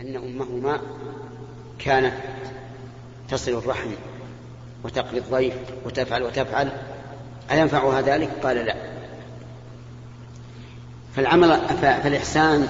[0.00, 0.80] أن أمهما
[1.78, 2.14] كانت
[3.28, 3.90] تصل الرحم
[4.84, 5.54] وتقضي الضيف
[5.84, 6.72] وتفعل وتفعل
[7.50, 8.74] أينفعها ذلك؟ قال لا.
[11.16, 12.68] فالعمل فالإحسان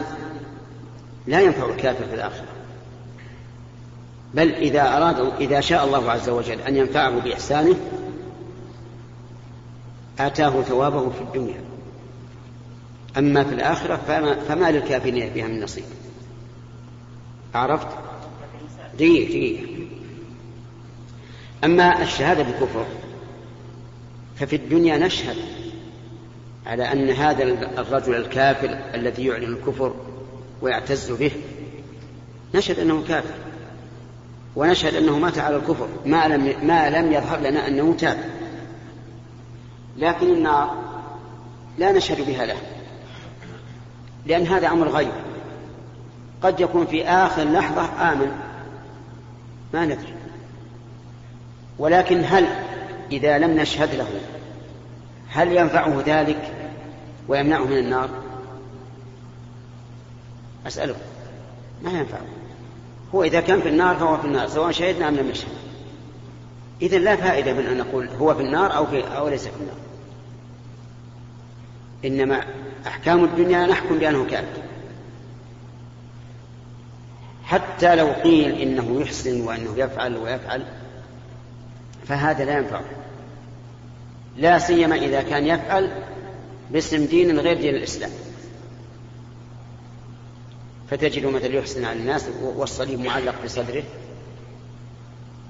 [1.26, 2.46] لا ينفع الكافر في الآخرة.
[4.34, 7.76] بل إذا أراد إذا شاء الله عز وجل أن ينفعه بإحسانه
[10.18, 11.60] آتاه ثوابه في الدنيا.
[13.18, 15.84] أما في الآخرة فما, فما للكافرين بها من نصيب.
[17.54, 17.88] عرفت؟
[18.94, 19.80] دقيقة دقيقة.
[21.64, 22.86] أما الشهادة بالكفر
[24.36, 25.36] ففي الدنيا نشهد
[26.66, 27.42] على أن هذا
[27.78, 29.94] الرجل الكافر الذي يعلن الكفر
[30.62, 31.32] ويعتز به
[32.54, 33.34] نشهد أنه كافر
[34.56, 38.18] ونشهد أنه مات على الكفر ما لم, ما لم يظهر لنا أنه تاب.
[39.96, 40.74] لكن النار
[41.78, 42.56] لا نشهد بها له
[44.26, 45.12] لأن هذا أمر غيب.
[46.42, 48.32] قد يكون في آخر لحظة آمن.
[49.74, 50.14] ما ندري.
[51.78, 52.46] ولكن هل
[53.12, 54.08] إذا لم نشهد له
[55.28, 56.52] هل ينفعه ذلك
[57.28, 58.08] ويمنعه من النار؟
[60.66, 60.96] أسأله.
[61.82, 62.24] ما ينفعه.
[63.14, 65.52] هو إذا كان في النار فهو في النار سواء شهدنا أم لم نشهد.
[66.82, 69.76] إذا لا فائدة من أن نقول هو في النار أو, في أو ليس في النار.
[72.04, 72.44] إنما
[72.86, 74.69] أحكام الدنيا نحكم بأنه كافر.
[77.50, 80.64] حتى لو قيل إنه يحسن وأنه يفعل ويفعل
[82.06, 82.84] فهذا لا ينفعه
[84.36, 85.90] لا سيما إذا كان يفعل
[86.70, 88.10] باسم دين غير دين الإسلام.
[90.90, 93.82] فتجد مثل يحسن على الناس والصليب معلق في صدره.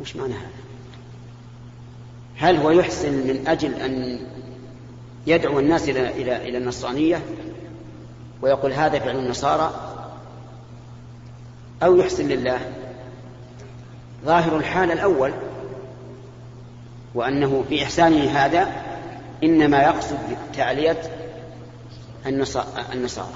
[0.01, 0.51] وش معنى هذا؟
[2.37, 4.21] هل هو يحسن من أجل أن
[5.27, 7.23] يدعو الناس إلى إلى إلى النصرانية
[8.43, 10.00] ويقول هذا فعل النصارى؟
[11.83, 12.61] أو يحسن لله.
[14.25, 15.33] ظاهر الحال الأول
[17.15, 18.69] وأنه في إحسانه هذا
[19.43, 20.19] إنما يقصد
[20.57, 21.03] تعلية
[22.27, 23.35] النصارى.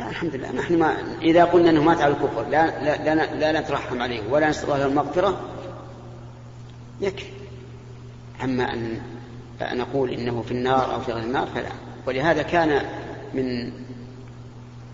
[0.00, 0.52] الحمد لله.
[0.52, 4.48] نحن ما إذا قلنا أنه مات على الكفر لا, لا, لا, لا نترحم عليه ولا
[4.48, 5.40] نسأل الله المغفرة
[7.00, 7.30] يكفي.
[8.44, 9.00] أما أن
[9.62, 11.70] نقول إنه في النار أو في غير النار فلا.
[12.06, 12.82] ولهذا كان
[13.34, 13.72] من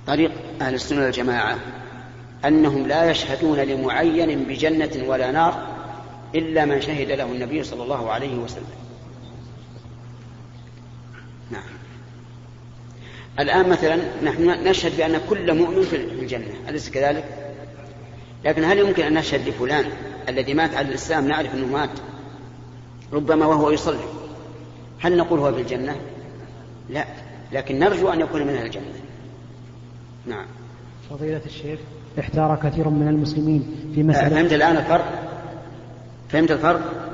[0.06, 1.58] طريق أهل السنة والجماعة
[2.44, 5.66] أنهم لا يشهدون لمعين بجنة ولا نار
[6.34, 8.64] إلا من شهد له النبي صلى الله عليه وسلم.
[11.50, 11.62] نعم.
[13.38, 17.24] الآن مثلا نحن نشهد بأن كل مؤمن في الجنة أليس كذلك؟
[18.44, 19.84] لكن هل يمكن أن نشهد لفلان
[20.28, 21.90] الذي مات على الإسلام نعرف أنه مات؟
[23.12, 24.04] ربما وهو يصلي.
[25.00, 25.96] هل نقول هو في الجنة؟
[26.90, 27.04] لا
[27.52, 28.92] لكن نرجو أن يكون من الجنة.
[30.26, 30.46] نعم
[31.10, 31.80] فضيلة الشيخ
[32.18, 35.32] احتار كثير من المسلمين في مسألة فهمت الآن الفرق؟
[36.28, 37.06] فهمت الفرق؟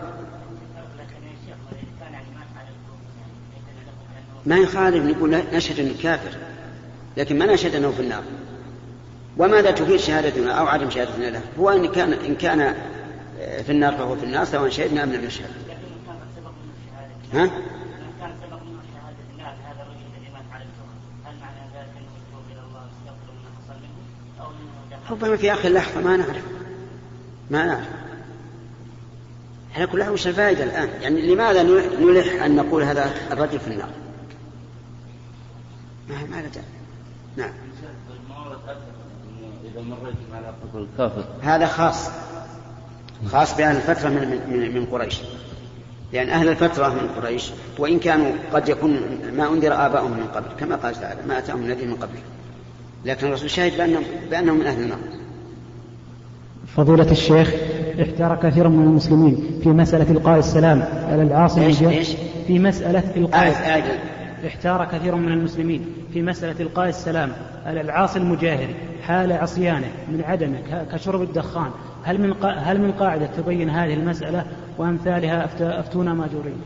[4.47, 6.37] ما يخالف نقول نشهد إنه كافر
[7.17, 8.23] لكن ما نشهد إنه في النار
[9.39, 12.75] وماذا تفيد شهادتنا أو عدم شهادتنا له؟ هو إن كان إن كان
[13.63, 15.51] في النار فهو في النار سواء شهدنا أم لم نشهد.
[17.35, 17.51] ها؟
[25.13, 26.43] ربما في آخر لحظة ما نعرف.
[27.51, 27.89] ما نعرف.
[29.77, 31.63] على كل وش الفائدة الآن؟ يعني لماذا
[32.01, 33.89] نلح أن نقول هذا الرجل في النار؟
[36.09, 36.43] ما ما
[37.37, 37.53] نعم
[40.35, 42.09] على الكافر هذا خاص.
[43.27, 45.21] خاص بأهل الفترة من, من, من قريش.
[46.13, 48.93] لأن أهل الفترة من قريش وإن كانوا قد يكون
[49.37, 52.19] ما أنذر آباؤهم من قبل كما قال تعالى ما أتاهم نذير من قبل
[53.05, 54.99] لكن الرسول شهد بأنهم, بأنهم من أهل النار.
[56.77, 57.55] فضيلة الشيخ
[58.03, 62.09] احتار كثير من المسلمين في مسألة إلقاء السلام على العاصم إيش؟ إيش؟
[62.47, 63.99] في مسألة إلقاء آه آه
[64.47, 67.33] احتار كثير من المسلمين في مسألة إلقاء السلام
[67.67, 68.69] على العاصي المجاهر
[69.03, 71.71] حال عصيانه من عدمه كشرب الدخان.
[72.05, 74.45] هل من هل من قاعدة تبين هذه المسألة؟
[74.79, 76.57] وأمثالها أفتونا ماجورين.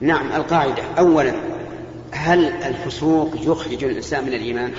[0.00, 0.82] نعم القاعدة.
[0.98, 1.32] أولا
[2.12, 4.72] هل الفسوق يخرج الإنسان من الإيمان؟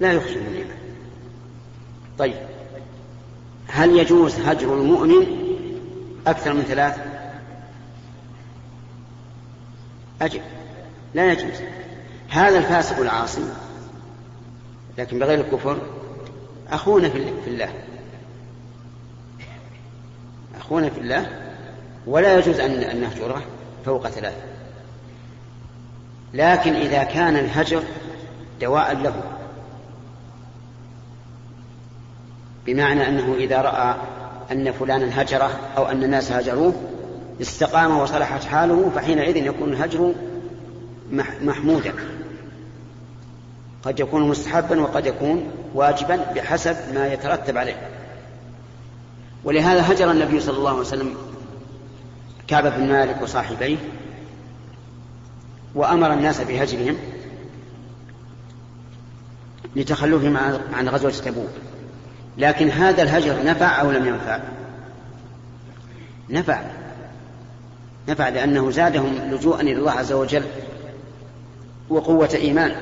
[0.00, 0.76] لا يخرج من الإيمان.
[2.18, 2.34] طيب
[3.66, 5.26] هل يجوز هجر المؤمن
[6.26, 6.98] أكثر من ثلاث
[10.22, 10.40] أجل
[11.14, 11.60] لا يجوز.
[12.28, 13.44] هذا الفاسق العاصي
[14.98, 15.78] لكن بغير الكفر
[16.70, 17.72] أخونا في الله.
[20.60, 21.26] أخونا في الله
[22.06, 23.42] ولا يجوز أن نهجره
[23.84, 24.42] فوق ثلاثة.
[26.34, 27.82] لكن إذا كان الهجر
[28.60, 29.22] دواء له.
[32.66, 33.96] بمعنى أنه إذا رأى
[34.52, 36.74] أن فلانا هجره أو أن الناس هجروه
[37.40, 40.14] استقام وصلحت حاله فحينئذ يكون الهجر
[41.42, 41.92] محمودا.
[43.82, 47.88] قد يكون مستحبا وقد يكون واجبا بحسب ما يترتب عليه.
[49.44, 51.14] ولهذا هجر النبي صلى الله عليه وسلم
[52.48, 53.76] كعب بن مالك وصاحبيه
[55.74, 56.96] وأمر الناس بهجرهم
[59.76, 60.36] لتخلفهم
[60.74, 61.50] عن غزوة تبوك.
[62.38, 64.38] لكن هذا الهجر نفع أو لم ينفع؟
[66.30, 66.60] نفع.
[68.08, 70.44] نفع لأنه زادهم لجوءا إلى الله عز وجل
[71.88, 72.74] وقوة إيمان.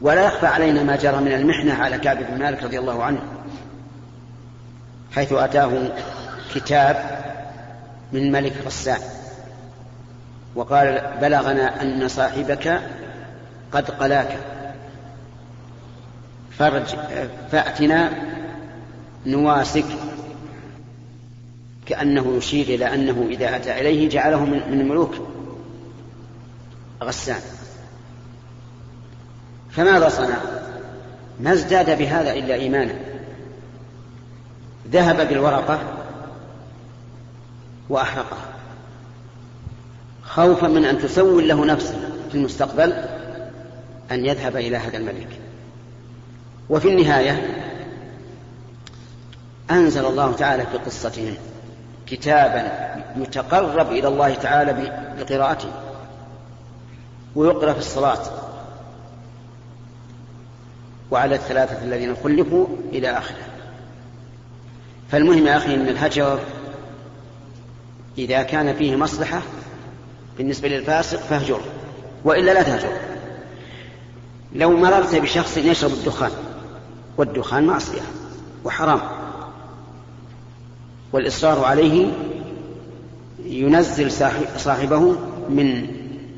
[0.00, 3.20] ولا يخفى علينا ما جرى من المحنة على كعب بن مالك رضي الله عنه
[5.14, 5.72] حيث أتاه
[6.54, 7.22] كتاب
[8.12, 9.00] من ملك غسان
[10.54, 12.80] وقال بلغنا أن صاحبك
[13.72, 14.51] قد قلاك.
[16.58, 16.96] فرج
[17.52, 18.10] فأتنا
[19.26, 19.84] نواسك
[21.86, 25.14] كأنه يشير إلى أنه إذا أتى إليه جعله من ملوك
[27.02, 27.40] غسان.
[29.70, 30.36] فماذا صنع؟
[31.40, 32.94] ما ازداد بهذا إلا إيمانا.
[34.90, 35.80] ذهب بالورقة
[37.88, 38.46] وأحرقها.
[40.22, 41.98] خوفا من أن تسول له نفسه
[42.30, 42.92] في المستقبل
[44.12, 45.41] أن يذهب إلى هذا الملك.
[46.72, 47.64] وفي النهاية
[49.70, 51.34] أنزل الله تعالى في قصتهم
[52.06, 52.72] كتابا
[53.16, 55.68] يتقرب إلى الله تعالى بقراءته
[57.34, 58.18] ويقرأ في الصلاة.
[61.10, 63.44] وعلى الثلاثة الذين خلفوا إلى آخره.
[65.10, 66.40] فالمهم يا أخي أن الهجر
[68.18, 69.42] إذا كان فيه مصلحة
[70.38, 71.64] بالنسبة للفاسق فاهجره
[72.24, 73.00] وإلا لا تهجره
[74.54, 76.30] لو مررت بشخص يشرب الدخان
[77.16, 78.00] والدخان معصية
[78.64, 79.00] وحرام.
[81.12, 82.12] والإصرار عليه
[83.44, 84.12] ينزل
[84.56, 85.16] صاحبه
[85.48, 85.86] من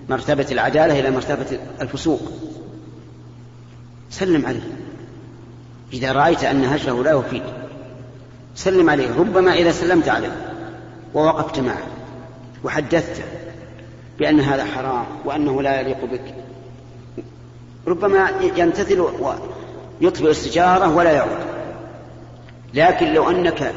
[0.08, 2.20] مرتبة العدالة إلى مرتبة الفسوق.
[4.10, 4.68] سلم عليه.
[5.92, 7.42] إذا رأيت أن هجره لا يفيد
[8.54, 9.18] سلم عليه.
[9.18, 10.54] ربما إذا سلمت عليه
[11.14, 11.86] ووقفت معه
[12.64, 13.24] وحدثته
[14.18, 16.34] بأن هذا حرام وأنه لا يليق بك
[17.86, 19.00] ربما يمتثل
[20.00, 21.38] ويطفئ السجارة ولا يعود.
[22.74, 23.72] لكن لو أنك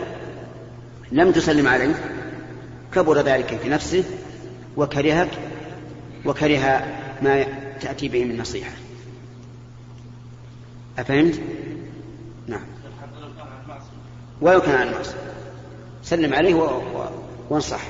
[1.12, 1.96] لم تسلم عليه
[2.94, 4.04] كبر ذلك في نفسه
[4.78, 5.30] وكرهك
[6.26, 6.86] وكره
[7.22, 7.46] ما
[7.82, 8.72] تأتي به من نصيحة.
[11.00, 11.42] أفهمت؟
[12.48, 12.66] نعم.
[14.42, 15.14] ولو كان عن المعصية.
[16.04, 16.64] سلم عليه و...
[16.64, 17.10] و...
[17.50, 17.82] وانصح.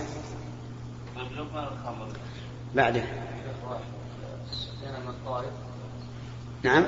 [2.75, 3.02] بعده.
[6.63, 6.86] نعم.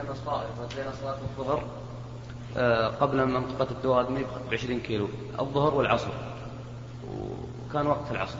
[0.00, 1.62] أتينا صلاة الظهر
[2.56, 5.08] آه، قبل منطقة الدوادمي ب 20 كيلو
[5.40, 6.10] الظهر والعصر.
[7.68, 8.38] وكان وقت العصر.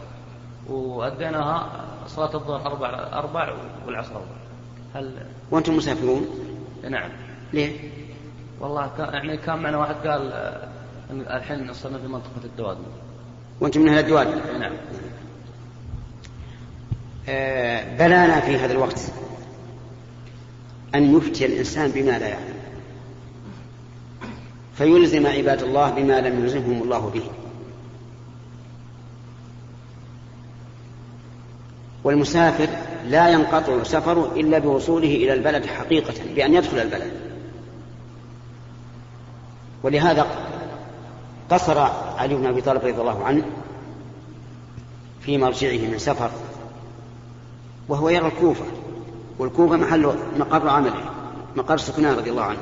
[0.68, 3.54] وأديناها صلاة الظهر أربع أربع
[3.86, 4.26] والعصر أربع.
[4.94, 6.26] هل وأنتم مسافرون؟
[6.90, 7.10] نعم.
[7.52, 7.90] ليه؟
[8.60, 10.68] والله كان يعني كان معنا واحد قال آه،
[11.10, 12.86] الحين صرنا في منطقة الدوادمي
[13.60, 14.72] وأنتم من أهل الدوادمي؟ نعم.
[17.28, 19.12] آه بلانا في هذا الوقت.
[20.94, 22.54] أن يفتي الإنسان بما لا يعلم.
[24.74, 27.22] فيلزم عباد الله بما لم يلزمهم الله به.
[32.04, 32.68] والمسافر
[33.06, 37.12] لا ينقطع سفره إلا بوصوله إلى البلد حقيقة بأن يدخل البلد.
[39.82, 40.26] ولهذا
[41.50, 41.78] قصر
[42.18, 43.44] علي بن أبي طالب رضي الله عنه
[45.20, 46.30] في مرجعه من سفر
[47.88, 48.64] وهو يرى الكوفة.
[49.38, 51.10] والكوفة محل مقر عمله
[51.56, 52.60] مقر سكنان رضي الله عنه.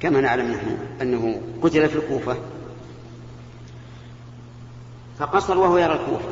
[0.00, 2.36] كما نعلم نحن أنه قتل في الكوفة.
[5.18, 6.28] فقصر وهو يرى الكوفة.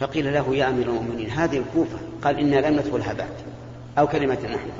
[0.00, 3.32] فقيل له يا أمير المؤمنين هذه الكوفة؟ قال إنا لم ندخلها بعد
[3.98, 4.70] أو كلمة نحن.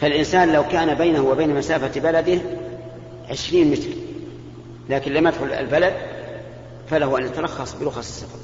[0.00, 2.40] فالإنسان لو كان بينه وبين مسافة بلده
[3.30, 3.90] عشرين متر
[4.88, 5.94] لكن لم يدخل البلد
[6.90, 8.38] فله أن يترخص برخص السفر.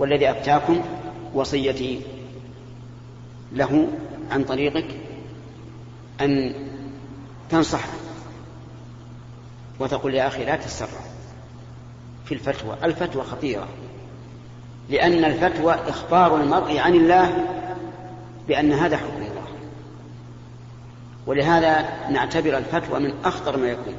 [0.00, 0.80] والذي أفتاكم
[1.34, 2.00] وصيتي
[3.52, 3.88] له
[4.30, 4.86] عن طريقك
[6.20, 6.54] أن
[7.50, 7.88] تنصحه
[9.80, 10.88] وتقول يا أخي لا تسرع
[12.24, 12.76] في الفتوى.
[12.84, 13.68] الفتوى خطيرة
[14.88, 17.46] لأن الفتوى إخبار المرء عن الله
[18.48, 19.46] بأن هذا حكم الله.
[21.26, 23.94] ولهذا نعتبر الفتوى من أخطر ما يكون.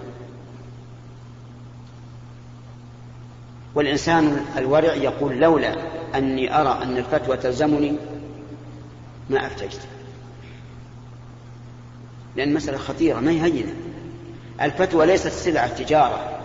[3.76, 5.76] والإنسان الورع يقول لولا
[6.16, 7.96] أني أرى أن الفتوى تلزمني
[9.30, 9.82] ما أفتجت
[12.36, 13.74] لأن المسألة خطيرة ما هي هينة.
[14.62, 16.40] الفتوى ليست سلعة تجارة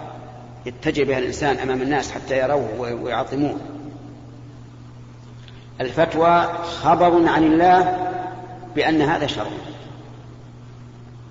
[0.66, 3.56] يتجه بها الإنسان أمام الناس حتى يروه ويعظموه.
[5.80, 8.10] الفتوى خبر عن الله
[8.76, 9.50] بأن هذا شر.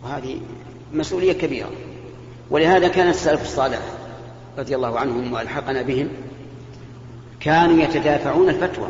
[0.03, 0.39] وهذه
[0.93, 1.71] مسؤولية كبيرة.
[2.49, 3.79] ولهذا كان السلف الصالح
[4.57, 6.09] رضي الله عنهم وألحقنا بهم
[7.39, 8.88] كانوا يتدافعون الفتوى.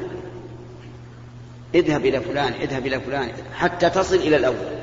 [1.76, 4.76] اذهب إلى فلان اذهب إلى فلان حتى تصل إلى الأول.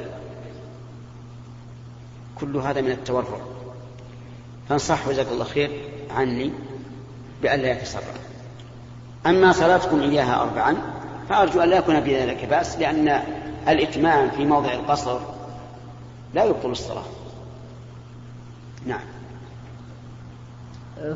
[2.40, 3.40] كل هذا من التورع
[4.68, 5.70] فانصح جزاك الله خير
[6.10, 6.50] عني
[7.42, 8.02] بألا يتسرع.
[9.26, 10.76] أما صلاتكم إياها أربعا
[11.28, 13.22] فأرجو أن لا يكون بذلك بأس لأن
[13.68, 15.18] الإتمام في موضع القصر
[16.34, 17.04] لا يبطل الصلاة.
[18.86, 19.21] نعم.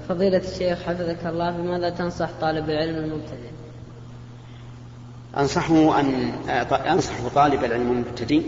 [0.08, 3.50] فضيلة الشيخ حفظك الله بماذا تنصح طالب العلم المبتدئ؟
[5.36, 6.32] أنصحه أن
[6.72, 8.42] أنصح طالب العلم المبتدئ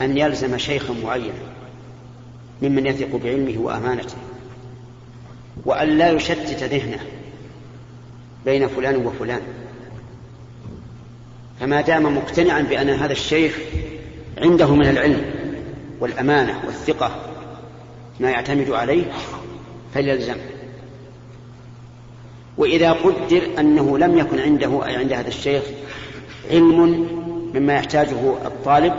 [0.00, 1.34] أن يلزم شيخا معينا
[2.62, 4.16] ممن يثق بعلمه وأمانته
[5.64, 7.00] وأن لا يشتت ذهنه
[8.44, 9.40] بين فلان وفلان
[11.60, 13.58] فما دام مقتنعا بأن هذا الشيخ
[14.38, 15.24] عنده من العلم
[16.00, 17.10] والأمانة والثقة
[18.20, 19.04] ما يعتمد عليه
[19.96, 20.36] فليلزم.
[22.56, 25.62] وإذا قدر أنه لم يكن عنده أي عند هذا الشيخ
[26.50, 27.08] علم
[27.54, 28.94] مما يحتاجه الطالب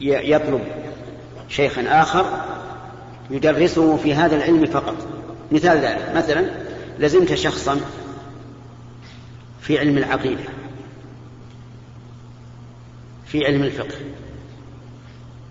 [0.00, 0.60] فليطلب
[1.48, 2.44] شيخا آخر
[3.30, 4.96] يدرسه في هذا العلم فقط.
[5.52, 6.50] مثال ذلك مثلا
[6.98, 7.80] لزمت شخصا
[9.60, 10.44] في علم العقيدة
[13.26, 13.94] في علم الفقه.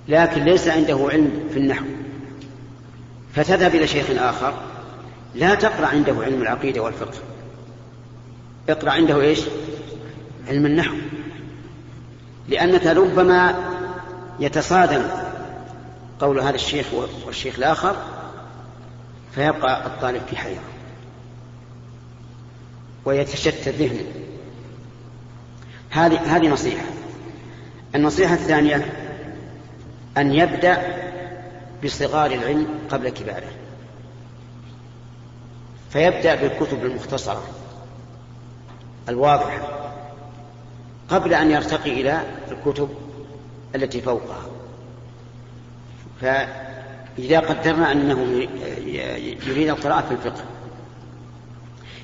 [0.08, 1.86] لكن ليس عنده علم في النحو.
[3.34, 4.54] فتذهب إلى شيخ آخر
[5.36, 7.18] لا تقرأ عنده علم العقيدة والفقه.
[8.70, 9.42] اقرأ عنده إيش؟
[10.48, 10.96] علم النحو.
[12.50, 13.56] لأنك ربما
[14.40, 15.04] يتصادم
[16.20, 16.86] قول هذا الشيخ
[17.26, 17.96] والشيخ الآخر
[19.36, 20.64] فيبقى الطالب في حيرة.
[23.06, 24.06] ويتشتت ذهنه.
[25.90, 26.86] هذه هذه نصيحة.
[27.96, 29.05] النصيحة الثانية
[30.18, 30.78] أن يبدأ
[31.84, 33.52] بصغار العلم قبل كباره.
[35.90, 37.44] فيبدأ بالكتب المختصرة
[39.10, 39.90] الواضحة
[41.10, 42.90] قبل أن يرتقي إلى الكتب
[43.76, 44.42] التي فوقها.
[46.22, 48.48] فإذا قدرنا أنه
[49.48, 50.44] يريد القراءة في الفقه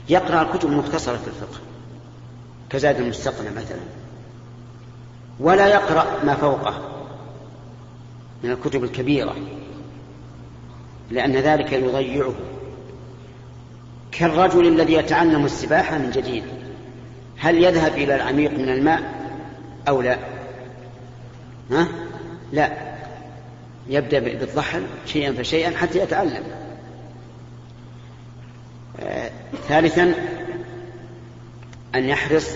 [0.10, 1.60] يقرأ الكتب المختصرة في الفقه
[2.70, 3.80] كزاد المستقنع مثلا
[5.40, 6.91] ولا يقرأ ما فوقه.
[8.44, 9.36] من الكتب الكبيرة
[11.12, 12.34] لأن ذلك يضيعه.
[14.12, 16.44] كالرجل الذي يتعلم السباحة من جديد
[17.38, 19.02] هل يذهب إلى العميق من الماء
[19.88, 20.18] أو لا؟
[21.72, 21.88] ها؟
[22.52, 22.72] لا.
[23.88, 26.44] يبدأ بالضحل شيئا فشيئا حتى يتعلم.
[29.00, 29.32] آه
[29.68, 30.14] ثالثا
[31.96, 32.56] أن يحرص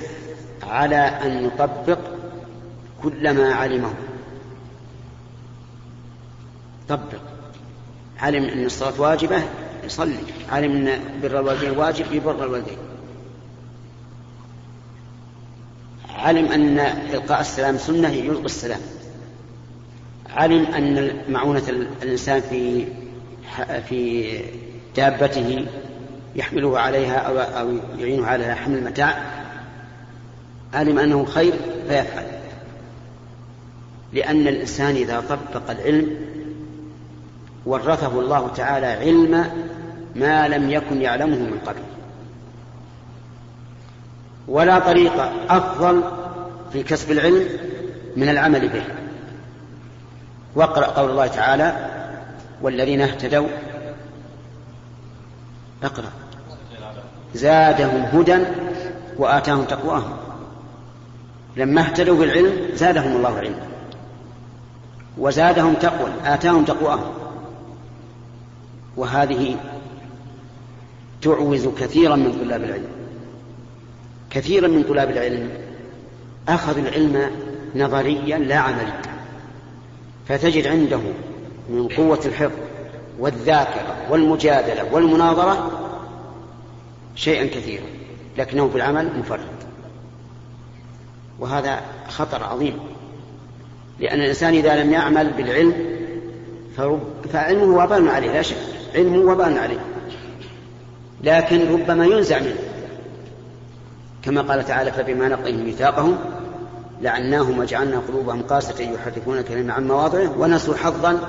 [0.64, 2.00] على أن يطبق
[3.04, 3.94] كل ما علمه.
[6.90, 7.20] طبق.
[8.20, 9.44] علم أن الصلاة واجبة
[9.86, 10.18] يصلي.
[10.52, 12.78] علم أن بر الوالدين واجب يبر الوالدين.
[16.10, 16.80] علم أن
[17.14, 18.82] إلقاء السلام سنة يلقي السلام.
[20.30, 21.64] علم أن معونة
[22.04, 22.86] الإنسان في
[23.90, 24.32] في
[24.96, 25.66] دابته
[26.36, 29.26] يحمله عليها أو أو يعينه على حمل المتاع.
[30.74, 31.54] علم أنه خير
[31.88, 32.26] فيفعل.
[34.14, 36.35] لأن الإنسان إذا طبق العلم
[37.66, 39.52] ورثه الله تعالى علم
[40.16, 41.82] ما لم يكن يعلمه من قبل.
[44.48, 45.14] ولا طريق
[45.50, 46.04] أفضل
[46.74, 47.50] في كسب العلم
[48.16, 48.84] من العمل به.
[50.56, 51.90] واقرأ قول الله تعالى
[52.62, 53.48] والذين اهتدوا.
[55.84, 56.10] اقرأ.
[57.34, 58.38] زادهم هدى
[59.18, 60.18] وآتاهم تقواهم.
[61.58, 63.68] لما اهتدوا بالعلم زادهم الله علما.
[65.18, 67.25] وزادهم تقوى آتاهم تقواهم.
[68.98, 69.58] وهذه
[71.22, 72.88] تعوز كثيرا من طلاب العلم.
[74.30, 75.50] كثيرا من طلاب العلم
[76.48, 77.32] أخذوا العلم
[77.76, 79.02] نظريا لا عمليا.
[80.28, 81.02] فتجد عنده
[81.70, 82.60] من قوة الحفظ
[83.20, 85.82] والذاكرة والمجادلة والمناظرة
[87.16, 87.86] شيئا كثيرا
[88.38, 89.56] لكنه في العمل مفرد
[91.40, 92.80] وهذا خطر عظيم
[94.00, 95.74] لأن الإنسان إذا لم يعمل بالعلم
[97.34, 98.75] فعلمه وبال عليه لا شك.
[98.96, 99.86] علمه وبال عليه.
[101.24, 102.60] لكن ربما ينزع منه.
[104.24, 106.18] كما قال تعالى فبما نقضهم ميثاقهم
[107.02, 111.20] لعناهم وجعلنا قلوبهم قاسة يحرفون الكلمة عن مواضعه ونسوا حظا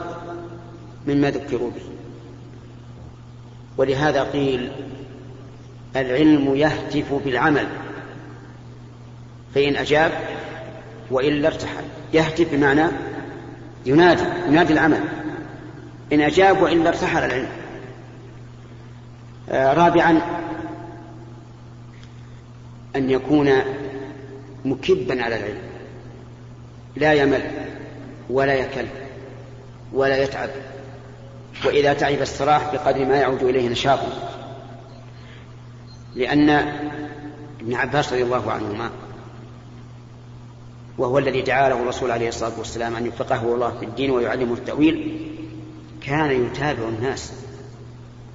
[1.06, 1.82] مما ذكروا به.
[3.76, 4.72] ولهذا قيل
[5.96, 7.66] العلم يهتف بالعمل.
[9.54, 10.12] فإن أجاب
[11.10, 11.84] وإلا ارتحل.
[12.12, 12.84] يهتف بمعنى
[13.86, 15.15] ينادي ينادي العمل.
[16.12, 17.48] إن أجاب وإلا ارتحل العلم.
[19.50, 20.20] آه رابعا
[22.96, 23.52] أن يكون
[24.64, 25.62] مكبا على العلم.
[26.96, 27.50] لا يمل
[28.30, 28.86] ولا يكل
[29.92, 30.50] ولا يتعب.
[31.64, 34.30] وإذا تعب استراح بقدر ما يعود إليه نشاطه
[36.14, 36.50] لأن
[37.60, 38.90] ابن عباس رضي الله عنهما
[40.98, 45.20] وهو الذي دعا له الرسول عليه الصلاة والسلام أن يفقهه الله في الدين ويعلمه التأويل
[46.06, 47.32] كان يتابع الناس.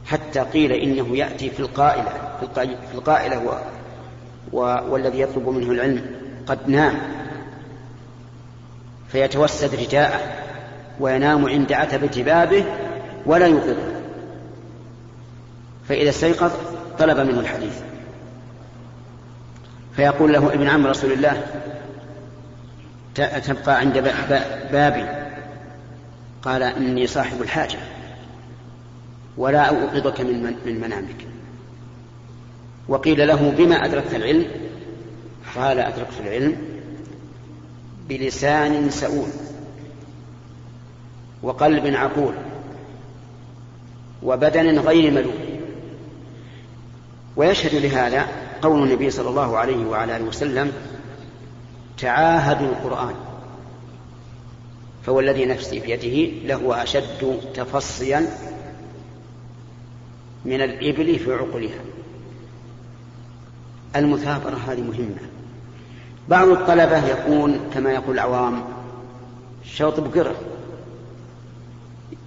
[0.05, 2.11] حتى قيل إنه يأتي في القائلة
[2.55, 3.61] في القائلة
[4.53, 4.57] و
[4.89, 6.05] والذي يطلب منه العلم
[6.47, 6.99] قد نام.
[9.07, 10.19] فيتوسد رداءه
[10.99, 12.65] وينام عند عتبة بابه
[13.25, 14.01] ولا يوقظه.
[15.89, 16.51] فإذا استيقظ
[17.00, 17.81] طلب منه الحديث.
[19.96, 21.43] فيقول له ابن عم رسول الله
[23.46, 23.98] تبقى عند
[24.72, 25.21] بابي.
[26.43, 27.79] قال إني صاحب الحاجة
[29.37, 31.27] ولا أوقظك من, من منامك.
[32.87, 34.45] وقيل له بما أدركت العلم؟
[35.55, 36.57] قال أدركت العلم
[38.09, 39.29] بلسان سؤول
[41.43, 42.33] وقلب عقول
[44.23, 45.33] وبدن غير ملوك
[47.35, 48.27] ويشهد لهذا
[48.61, 50.71] قول النبي صلى الله عليه وعلى آله وسلم
[51.97, 53.15] تعاهدوا القرآن.
[55.05, 58.27] فوالذي نفسي بيده لهو أشد تفصيا
[60.46, 61.79] من الإبل في عقلها.
[63.96, 65.22] المثابرة هذه مهمة.
[66.29, 68.64] بعض الطلبة يكون كما يقول العوام
[69.66, 70.35] شوط بقرة.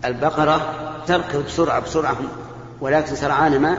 [0.04, 0.74] البقرة
[1.06, 2.16] تركض بسرعة بسرعة
[2.80, 3.78] ولكن سرعان ما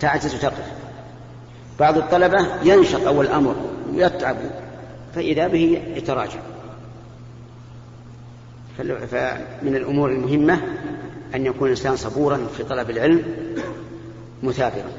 [0.00, 0.72] تعجز تقف
[1.80, 3.54] بعض الطلبة ينشط أول الأمر
[3.92, 4.36] ويتعب
[5.14, 6.40] فإذا به يتراجع.
[8.78, 10.60] فمن الأمور المهمة
[11.34, 13.22] أن يكون الإنسان صبورا في طلب العلم
[14.42, 14.90] مثابرا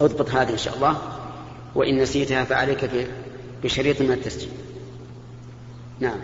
[0.00, 0.98] أضبط هذه إن شاء الله
[1.74, 2.90] وإن نسيتها فعليك
[3.62, 4.50] بشريط من التسجيل.
[6.00, 6.18] نعم.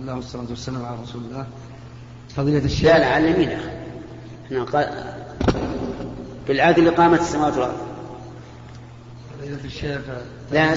[0.00, 1.46] الله والصلاة والسلام على رسول الله.
[2.28, 2.84] فضيلة الشيخ.
[2.84, 3.58] لا لا على اليمين
[4.46, 5.14] إحنا قال
[6.48, 7.86] بالعدل قامت السماوات والأرض.
[9.38, 10.00] فضيلة الشيخ.
[10.52, 10.74] لا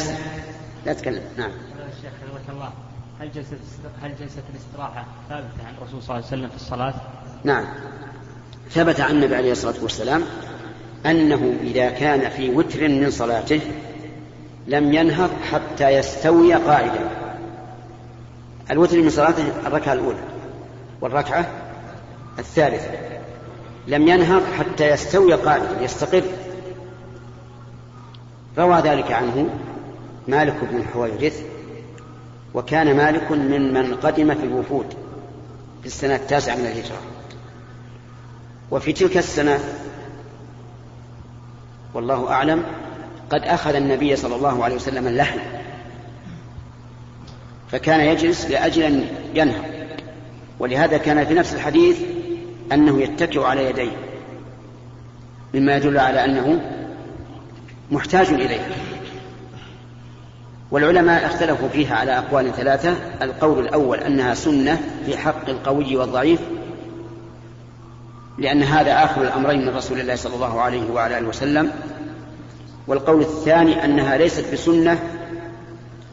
[0.85, 1.23] لا تكلم.
[1.37, 1.51] نعم.
[1.97, 2.11] الشيخ
[2.49, 2.71] الله.
[3.19, 3.57] هل جلسة
[4.01, 6.93] هل جلسة الاستراحة ثابتة عن الرسول صلى الله عليه وسلم في الصلاة؟
[7.43, 7.65] نعم.
[8.71, 10.23] ثبت عن النبي عليه الصلاة والسلام
[11.05, 13.61] أنه إذا كان في وتر من صلاته
[14.67, 17.09] لم ينهض حتى يستوي قاعدا.
[18.71, 20.23] الوتر من صلاته الركعة الأولى
[21.01, 21.47] والركعة
[22.39, 22.91] الثالثة.
[23.87, 26.23] لم ينهض حتى يستوي قائدا يستقر.
[28.57, 29.49] روى ذلك عنه
[30.27, 31.48] مالك بن الحويرث
[32.53, 34.85] وكان مالك من من قدم في الوفود
[35.81, 37.01] في السنة التاسعة من الهجرة.
[38.71, 39.59] وفي تلك السنة
[41.93, 42.63] والله أعلم
[43.29, 45.39] قد أخذ النبي صلى الله عليه وسلم اللحم.
[47.71, 49.63] فكان يجلس لأجل أن ينهض
[50.59, 51.99] ولهذا كان في نفس الحديث
[52.71, 53.91] أنه يتكئ على يديه.
[55.53, 56.61] مما يدل على أنه
[57.91, 58.67] محتاج إليه.
[60.71, 62.95] والعلماء اختلفوا فيها على أقوال ثلاثة.
[63.21, 66.39] القول الأول أنها سنة في حق القوي والضعيف
[68.37, 71.71] لأن هذا آخر الأمرين من رسول الله صلى الله عليه وعلى آله وسلم.
[72.87, 74.99] والقول الثاني أنها ليست بسنة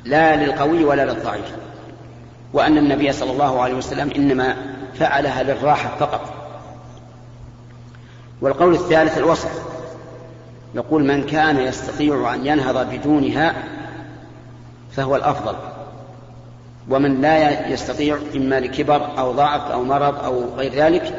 [0.04, 1.56] لا للقوي ولا للضعيف
[2.52, 4.56] وأن النبي صلى الله عليه وسلم إنما
[4.94, 6.32] فعلها للراحة فقط.
[8.40, 9.50] والقول الثالث الوسط
[10.74, 13.54] يقول من كان يستطيع أن ينهض بدونها
[14.96, 15.54] فهو الأفضل.
[16.90, 21.14] ومن لا يستطيع إما لكبر أو ضعف أو مرض أو غير ذلك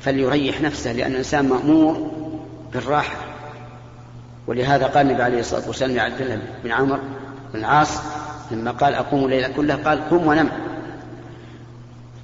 [0.00, 2.10] فليريح نفسه لأن الإنسان مأمور
[2.72, 3.16] بالراحة.
[4.46, 6.98] ولهذا قال النبي عليه الصلاة والسلام لعبد الله بن عمر
[7.54, 8.00] بن العاص
[8.50, 10.50] لما قال أقوم الليل كله قال قم ونم.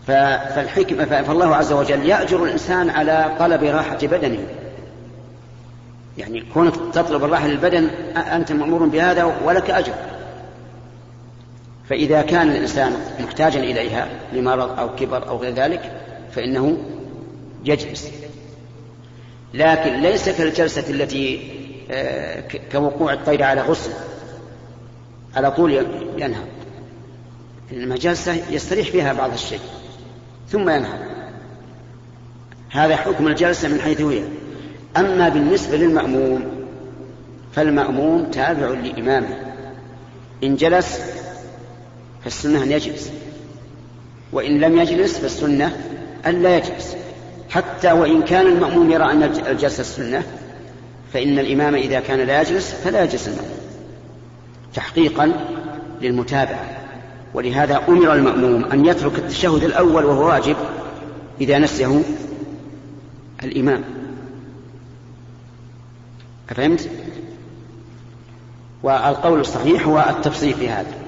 [0.06, 4.46] فالحكمة فالله عز وجل يأجر الإنسان على طلب راحة بدنه.
[6.18, 9.92] يعني كونك تطلب الراحة للبدن أنت مأمور بهذا ولك أجر.
[11.88, 15.92] فإذا كان الإنسان محتاجا إليها لمرض أو كبر أو غير ذلك
[16.32, 16.78] فإنه
[17.64, 18.10] يجلس.
[19.54, 21.54] لكن ليس كالجلسة التي
[21.90, 22.42] آه،
[22.72, 23.90] كوقوع الطير على غصن
[25.36, 25.86] على طول
[26.18, 26.46] ينهض.
[27.72, 29.60] إنما جلسة يستريح فيها بعض الشيء
[30.48, 30.98] ثم ينهض.
[32.70, 34.22] هذا حكم الجلسة من حيث هي.
[34.96, 36.44] أما بالنسبة للمأموم
[37.52, 39.36] فالمأموم تابع لإمامه.
[40.44, 41.00] إن جلس
[42.24, 43.10] فالسنة أن يجلس.
[44.32, 45.76] وإن لم يجلس فالسنة
[46.26, 46.96] أن لا يجلس.
[47.50, 50.22] حتى وإن كان المأموم يرى أن الجلسة السنة
[51.12, 53.58] فإن الإمام إذا كان لا يجلس فلا يجلس المأموم.
[54.74, 55.32] تحقيقا
[56.02, 56.78] للمتابعة.
[57.34, 60.56] ولهذا أمر المأموم أن يترك التشهد الأول وهو واجب
[61.40, 62.02] إذا نسيه
[63.42, 63.84] الإمام.
[66.50, 66.88] أفهمت؟
[68.82, 71.03] والقول الصحيح هو التفصيل في هذا.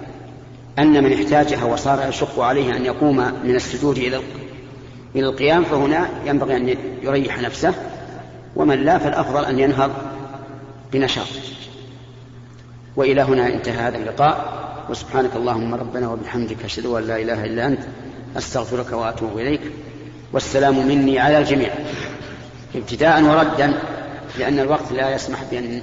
[0.78, 4.20] أن من احتاجها وصار يشق عليه أن يقوم من السجود إلى
[5.14, 7.74] إلى القيام فهنا ينبغي أن يريح نفسه
[8.56, 9.90] ومن لا فالأفضل أن ينهض
[10.92, 11.26] بنشاط.
[12.96, 14.56] وإلى هنا انتهى هذا اللقاء.
[14.90, 17.80] وسبحانك اللهم ربنا وبحمدك أشهد أن لا إله إلا أنت
[18.36, 19.60] أستغفرك وأتوب إليك.
[20.32, 21.74] والسلام مني على الجميع
[22.74, 23.72] ابتداء وردا
[24.38, 25.82] لأن الوقت لا يسمح بأن